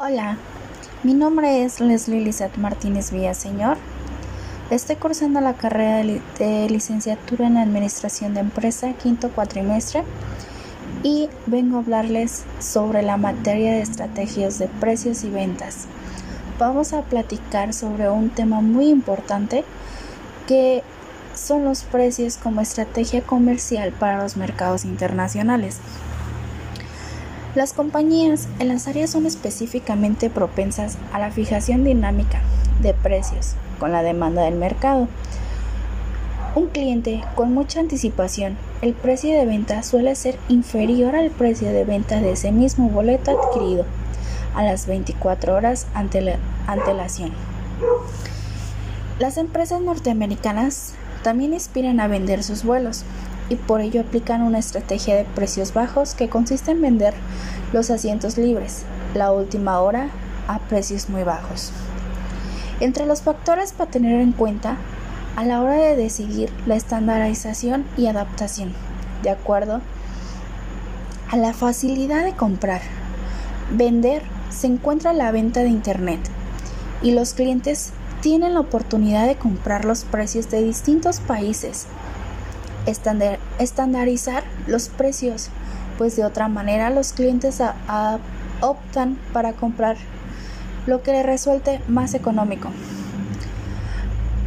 Hola, 0.00 0.36
mi 1.02 1.12
nombre 1.12 1.64
es 1.64 1.80
Leslie 1.80 2.20
Lizeth 2.20 2.56
Martínez 2.56 3.10
Villaseñor. 3.10 3.78
Estoy 4.70 4.94
cursando 4.94 5.40
la 5.40 5.54
carrera 5.54 6.04
de 6.38 6.70
licenciatura 6.70 7.48
en 7.48 7.56
Administración 7.56 8.32
de 8.32 8.38
Empresa, 8.38 8.92
quinto 8.92 9.28
cuatrimestre, 9.30 10.04
y 11.02 11.28
vengo 11.46 11.78
a 11.78 11.80
hablarles 11.80 12.44
sobre 12.60 13.02
la 13.02 13.16
materia 13.16 13.72
de 13.72 13.80
estrategias 13.80 14.60
de 14.60 14.68
precios 14.68 15.24
y 15.24 15.30
ventas. 15.30 15.88
Vamos 16.60 16.92
a 16.92 17.02
platicar 17.02 17.74
sobre 17.74 18.08
un 18.08 18.30
tema 18.30 18.60
muy 18.60 18.90
importante 18.90 19.64
que 20.46 20.84
son 21.34 21.64
los 21.64 21.82
precios 21.82 22.36
como 22.36 22.60
estrategia 22.60 23.22
comercial 23.22 23.90
para 23.90 24.22
los 24.22 24.36
mercados 24.36 24.84
internacionales. 24.84 25.78
Las 27.58 27.72
compañías 27.72 28.46
en 28.60 28.68
las 28.68 28.86
áreas 28.86 29.10
son 29.10 29.26
específicamente 29.26 30.30
propensas 30.30 30.96
a 31.12 31.18
la 31.18 31.32
fijación 31.32 31.82
dinámica 31.82 32.40
de 32.80 32.94
precios 32.94 33.54
con 33.80 33.90
la 33.90 34.04
demanda 34.04 34.42
del 34.42 34.54
mercado. 34.54 35.08
Un 36.54 36.68
cliente 36.68 37.20
con 37.34 37.52
mucha 37.52 37.80
anticipación, 37.80 38.56
el 38.80 38.94
precio 38.94 39.36
de 39.36 39.44
venta 39.44 39.82
suele 39.82 40.14
ser 40.14 40.38
inferior 40.48 41.16
al 41.16 41.32
precio 41.32 41.72
de 41.72 41.84
venta 41.84 42.20
de 42.20 42.30
ese 42.30 42.52
mismo 42.52 42.90
boleto 42.90 43.32
adquirido 43.32 43.86
a 44.54 44.62
las 44.62 44.86
24 44.86 45.56
horas 45.56 45.88
ante 45.94 46.20
la 46.20 46.36
antelación. 46.68 47.32
Las 49.18 49.36
empresas 49.36 49.80
norteamericanas 49.80 50.92
también 51.24 51.54
aspiran 51.54 51.98
a 51.98 52.06
vender 52.06 52.44
sus 52.44 52.62
vuelos 52.62 53.02
y 53.48 53.56
por 53.56 53.80
ello 53.80 54.00
aplican 54.00 54.42
una 54.42 54.58
estrategia 54.58 55.16
de 55.16 55.24
precios 55.24 55.72
bajos 55.72 56.14
que 56.14 56.28
consiste 56.28 56.70
en 56.70 56.82
vender 56.82 57.14
los 57.72 57.90
asientos 57.90 58.36
libres 58.38 58.84
la 59.14 59.32
última 59.32 59.80
hora 59.80 60.10
a 60.46 60.58
precios 60.58 61.08
muy 61.08 61.22
bajos. 61.22 61.72
Entre 62.80 63.06
los 63.06 63.22
factores 63.22 63.72
para 63.72 63.90
tener 63.90 64.20
en 64.20 64.32
cuenta 64.32 64.76
a 65.36 65.44
la 65.44 65.62
hora 65.62 65.74
de 65.74 65.96
decidir 65.96 66.50
la 66.66 66.76
estandarización 66.76 67.84
y 67.96 68.06
adaptación, 68.06 68.72
de 69.22 69.30
acuerdo 69.30 69.80
a 71.30 71.36
la 71.36 71.52
facilidad 71.52 72.24
de 72.24 72.32
comprar, 72.32 72.80
vender 73.70 74.22
se 74.50 74.66
encuentra 74.66 75.12
la 75.12 75.30
venta 75.30 75.60
de 75.60 75.68
Internet 75.68 76.20
y 77.02 77.12
los 77.12 77.34
clientes 77.34 77.92
tienen 78.20 78.54
la 78.54 78.60
oportunidad 78.60 79.26
de 79.26 79.36
comprar 79.36 79.84
los 79.84 80.04
precios 80.04 80.50
de 80.50 80.62
distintos 80.62 81.20
países 81.20 81.86
estandarizar 82.88 84.44
los 84.66 84.88
precios, 84.88 85.50
pues 85.98 86.16
de 86.16 86.24
otra 86.24 86.48
manera 86.48 86.90
los 86.90 87.12
clientes 87.12 87.62
optan 88.60 89.18
para 89.32 89.52
comprar 89.52 89.96
lo 90.86 91.02
que 91.02 91.12
les 91.12 91.26
resulte 91.26 91.80
más 91.88 92.14
económico. 92.14 92.70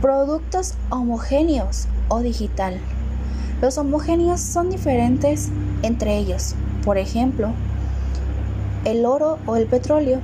Productos 0.01 0.73
homogéneos 0.89 1.87
o 2.07 2.19
digital. 2.21 2.79
Los 3.61 3.77
homogéneos 3.77 4.41
son 4.41 4.71
diferentes 4.71 5.49
entre 5.83 6.17
ellos. 6.17 6.55
Por 6.83 6.97
ejemplo, 6.97 7.49
el 8.85 9.05
oro 9.05 9.37
o 9.45 9.55
el 9.55 9.67
petróleo. 9.67 10.19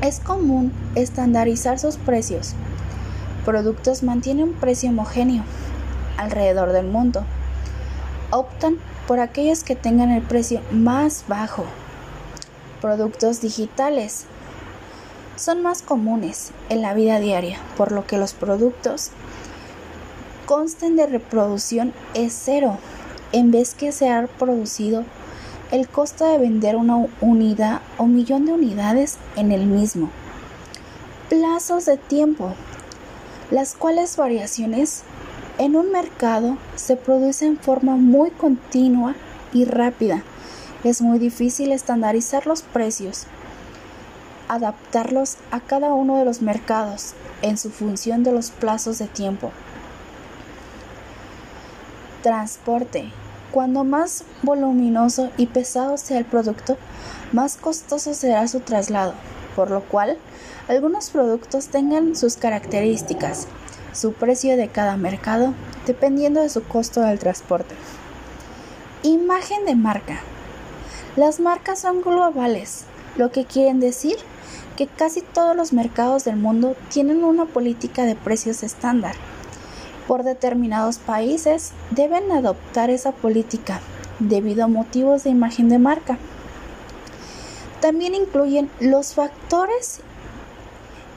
Es 0.00 0.18
común 0.18 0.72
estandarizar 0.96 1.78
sus 1.78 1.96
precios. 1.96 2.54
Productos 3.44 4.02
mantienen 4.02 4.48
un 4.48 4.54
precio 4.54 4.90
homogéneo 4.90 5.44
alrededor 6.16 6.72
del 6.72 6.86
mundo. 6.86 7.24
Optan 8.30 8.78
por 9.06 9.20
aquellos 9.20 9.64
que 9.64 9.76
tengan 9.76 10.10
el 10.10 10.22
precio 10.22 10.60
más 10.70 11.24
bajo. 11.28 11.64
Productos 12.80 13.40
digitales 13.40 14.24
son 15.36 15.62
más 15.62 15.82
comunes 15.82 16.52
en 16.68 16.82
la 16.82 16.94
vida 16.94 17.18
diaria, 17.18 17.58
por 17.76 17.92
lo 17.92 18.06
que 18.06 18.18
los 18.18 18.32
productos 18.32 19.10
consten 20.46 20.96
de 20.96 21.06
reproducción 21.06 21.92
es 22.14 22.38
cero, 22.44 22.78
en 23.32 23.50
vez 23.50 23.74
que 23.74 23.92
se 23.92 24.10
ha 24.10 24.26
producido 24.26 25.04
el 25.70 25.88
costo 25.88 26.26
de 26.26 26.38
vender 26.38 26.76
una 26.76 27.06
unidad 27.20 27.80
o 27.96 28.06
millón 28.06 28.44
de 28.44 28.52
unidades 28.52 29.16
en 29.36 29.52
el 29.52 29.66
mismo. 29.66 30.10
Plazos 31.30 31.86
de 31.86 31.96
tiempo, 31.96 32.52
las 33.50 33.74
cuales 33.74 34.16
variaciones 34.16 35.02
en 35.62 35.76
un 35.76 35.92
mercado 35.92 36.56
se 36.74 36.96
produce 36.96 37.46
en 37.46 37.56
forma 37.56 37.94
muy 37.94 38.32
continua 38.32 39.14
y 39.52 39.64
rápida. 39.64 40.24
Es 40.82 41.00
muy 41.00 41.20
difícil 41.20 41.70
estandarizar 41.70 42.48
los 42.48 42.62
precios, 42.62 43.26
adaptarlos 44.48 45.36
a 45.52 45.60
cada 45.60 45.94
uno 45.94 46.16
de 46.16 46.24
los 46.24 46.42
mercados 46.42 47.12
en 47.42 47.56
su 47.58 47.70
función 47.70 48.24
de 48.24 48.32
los 48.32 48.50
plazos 48.50 48.98
de 48.98 49.06
tiempo. 49.06 49.52
Transporte. 52.24 53.12
Cuando 53.52 53.84
más 53.84 54.24
voluminoso 54.42 55.30
y 55.36 55.46
pesado 55.46 55.96
sea 55.96 56.18
el 56.18 56.24
producto, 56.24 56.76
más 57.30 57.56
costoso 57.56 58.14
será 58.14 58.48
su 58.48 58.58
traslado, 58.58 59.14
por 59.54 59.70
lo 59.70 59.82
cual 59.82 60.18
algunos 60.66 61.10
productos 61.10 61.68
tengan 61.68 62.16
sus 62.16 62.34
características 62.34 63.46
su 63.92 64.12
precio 64.12 64.56
de 64.56 64.68
cada 64.68 64.96
mercado 64.96 65.54
dependiendo 65.86 66.40
de 66.40 66.48
su 66.48 66.62
costo 66.64 67.00
del 67.00 67.18
transporte. 67.18 67.74
Imagen 69.02 69.64
de 69.64 69.74
marca. 69.74 70.20
Las 71.16 71.40
marcas 71.40 71.80
son 71.80 72.02
globales, 72.02 72.84
lo 73.16 73.30
que 73.30 73.44
quieren 73.44 73.80
decir 73.80 74.16
que 74.76 74.86
casi 74.86 75.20
todos 75.20 75.54
los 75.54 75.72
mercados 75.72 76.24
del 76.24 76.36
mundo 76.36 76.76
tienen 76.88 77.24
una 77.24 77.44
política 77.44 78.04
de 78.04 78.14
precios 78.14 78.62
estándar. 78.62 79.14
Por 80.08 80.24
determinados 80.24 80.98
países 80.98 81.72
deben 81.90 82.32
adoptar 82.32 82.90
esa 82.90 83.12
política 83.12 83.80
debido 84.18 84.64
a 84.64 84.68
motivos 84.68 85.24
de 85.24 85.30
imagen 85.30 85.68
de 85.68 85.78
marca. 85.78 86.18
También 87.80 88.14
incluyen 88.14 88.70
los 88.80 89.14
factores 89.14 90.00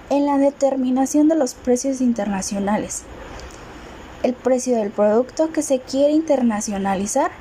en 0.10 0.26
la 0.26 0.38
determinación 0.38 1.28
de 1.28 1.36
los 1.36 1.54
precios 1.54 2.02
internacionales. 2.02 3.04
El 4.24 4.34
precio 4.34 4.78
del 4.78 4.92
producto 4.92 5.52
que 5.52 5.62
se 5.62 5.80
quiere 5.80 6.14
internacionalizar 6.14 7.32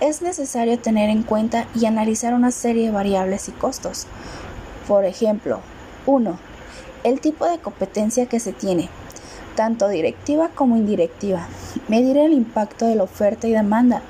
es 0.00 0.22
necesario 0.22 0.78
tener 0.78 1.10
en 1.10 1.22
cuenta 1.22 1.66
y 1.74 1.86
analizar 1.86 2.34
una 2.34 2.50
serie 2.50 2.86
de 2.86 2.92
variables 2.92 3.48
y 3.48 3.52
costos. 3.52 4.06
Por 4.88 5.04
ejemplo, 5.04 5.60
1. 6.06 6.38
El 7.04 7.20
tipo 7.20 7.46
de 7.46 7.58
competencia 7.58 8.26
que 8.26 8.40
se 8.40 8.52
tiene, 8.52 8.88
tanto 9.54 9.88
directiva 9.88 10.50
como 10.54 10.76
indirectiva. 10.76 11.46
Medir 11.88 12.16
el 12.16 12.32
impacto 12.32 12.86
de 12.86 12.96
la 12.96 13.04
oferta 13.04 13.46
y 13.46 13.52
demanda, 13.52 14.02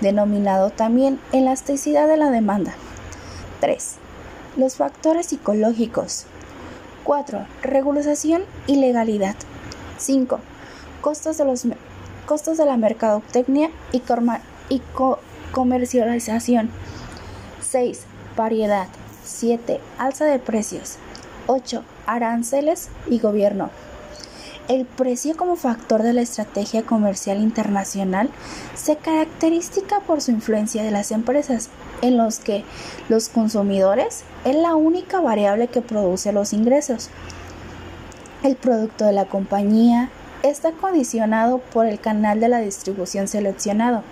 denominado 0.00 0.70
también 0.70 1.20
elasticidad 1.32 2.08
de 2.08 2.16
la 2.16 2.30
demanda. 2.30 2.74
3. 3.60 3.94
Los 4.56 4.76
factores 4.76 5.26
psicológicos, 5.26 6.26
4. 7.08 7.46
Regulación 7.62 8.42
y 8.66 8.76
legalidad. 8.76 9.34
5. 9.96 10.40
Costos 11.00 11.38
de, 11.38 11.46
los, 11.46 11.66
costos 12.26 12.58
de 12.58 12.66
la 12.66 12.76
mercadotecnia 12.76 13.70
y, 13.92 14.02
y 14.68 14.82
comercialización. 15.50 16.68
6. 17.62 18.02
Variedad. 18.36 18.88
7. 19.24 19.80
Alza 19.96 20.26
de 20.26 20.38
precios. 20.38 20.96
8. 21.46 21.82
Aranceles 22.04 22.90
y 23.06 23.20
gobierno. 23.20 23.70
El 24.68 24.84
precio 24.84 25.34
como 25.34 25.56
factor 25.56 26.02
de 26.02 26.12
la 26.12 26.20
estrategia 26.20 26.82
comercial 26.82 27.40
internacional 27.40 28.28
se 28.74 28.96
caracteriza 28.96 29.80
por 30.06 30.20
su 30.20 30.30
influencia 30.30 30.82
de 30.82 30.90
las 30.90 31.10
empresas 31.10 31.70
en 32.02 32.18
los 32.18 32.38
que 32.38 32.64
los 33.08 33.30
consumidores 33.30 34.24
es 34.44 34.54
la 34.54 34.74
única 34.74 35.20
variable 35.20 35.68
que 35.68 35.80
produce 35.80 36.34
los 36.34 36.52
ingresos. 36.52 37.08
El 38.42 38.56
producto 38.56 39.06
de 39.06 39.12
la 39.14 39.24
compañía 39.24 40.10
está 40.42 40.72
condicionado 40.72 41.60
por 41.72 41.86
el 41.86 41.98
canal 41.98 42.38
de 42.38 42.50
la 42.50 42.58
distribución 42.58 43.26
seleccionado 43.26 44.02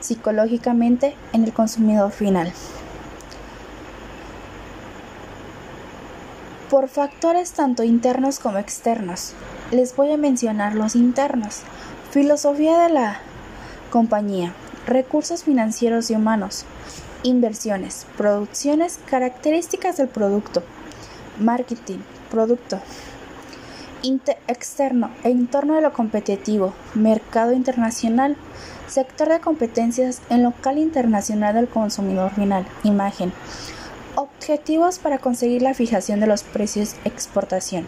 psicológicamente 0.00 1.14
en 1.32 1.44
el 1.44 1.52
consumidor 1.52 2.10
final. 2.10 2.52
Por 6.68 6.88
factores 6.88 7.52
tanto 7.52 7.84
internos 7.84 8.40
como 8.40 8.58
externos. 8.58 9.34
Les 9.70 9.94
voy 9.94 10.10
a 10.10 10.16
mencionar 10.16 10.74
los 10.74 10.96
internos. 10.96 11.60
Filosofía 12.10 12.76
de 12.80 12.88
la 12.92 13.20
compañía. 13.90 14.52
Recursos 14.84 15.44
financieros 15.44 16.10
y 16.10 16.16
humanos. 16.16 16.64
Inversiones. 17.22 18.04
Producciones. 18.16 18.98
Características 19.06 19.96
del 19.96 20.08
producto. 20.08 20.64
Marketing. 21.38 21.98
Producto. 22.32 22.80
externo. 24.48 25.12
Entorno 25.22 25.76
de 25.76 25.82
lo 25.82 25.92
competitivo. 25.92 26.74
Mercado 26.94 27.52
internacional. 27.52 28.36
Sector 28.88 29.28
de 29.28 29.38
competencias 29.38 30.20
en 30.30 30.42
local 30.42 30.78
internacional 30.78 31.54
del 31.54 31.68
consumidor 31.68 32.32
final. 32.32 32.66
Imagen 32.82 33.32
Objetivos 34.16 34.98
para 34.98 35.18
conseguir 35.18 35.62
la 35.62 35.74
fijación 35.74 36.18
de 36.18 36.26
los 36.26 36.42
precios 36.42 36.96
exportación. 37.04 37.86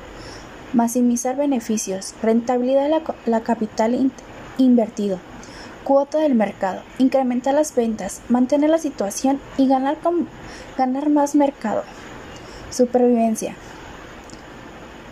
Maximizar 0.73 1.37
beneficios, 1.37 2.15
rentabilidad 2.23 2.85
de 2.85 3.03
la, 3.31 3.41
capital 3.43 4.11
invertido, 4.59 5.19
cuota 5.85 6.19
del 6.19 6.35
mercado, 6.35 6.83
incrementar 6.99 7.55
las 7.55 7.75
ventas, 7.75 8.23
mantener 8.29 8.71
la 8.71 8.79
situación 8.79 9.39
y 9.59 9.69
ganar, 9.69 9.99
más 11.11 11.35
mercado. 11.35 11.83
Supervivencia. 12.71 13.55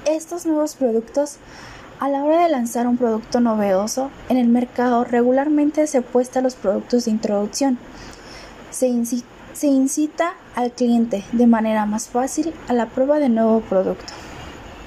Estos 0.06 0.46
nuevos 0.46 0.76
productos 0.76 1.36
a 2.00 2.08
la 2.08 2.24
hora 2.24 2.42
de 2.42 2.48
lanzar 2.48 2.86
un 2.86 2.96
producto 2.96 3.40
novedoso 3.40 4.10
en 4.30 4.38
el 4.38 4.48
mercado, 4.48 5.04
regularmente 5.04 5.86
se 5.86 5.98
apuesta 5.98 6.38
a 6.38 6.42
los 6.42 6.54
productos 6.54 7.04
de 7.04 7.10
introducción. 7.10 7.78
Se, 8.70 8.86
incita, 8.86 10.32
al 10.54 10.72
cliente 10.72 11.22
de 11.32 11.46
manera 11.46 11.84
más 11.84 12.08
fácil 12.08 12.54
a 12.68 12.72
la 12.72 12.86
prueba 12.86 13.18
del 13.18 13.34
nuevo 13.34 13.60
producto. 13.60 14.14